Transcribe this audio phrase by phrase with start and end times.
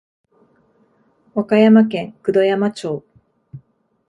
[1.35, 3.05] 和歌山県九度山町